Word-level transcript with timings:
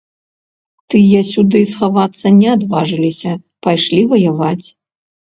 Тыя 0.93 1.17
сюды 1.31 1.59
схавацца 1.71 2.27
не 2.37 2.47
адважыліся, 2.53 3.31
пайшлі 3.67 3.99
ваяваць. 4.15 4.67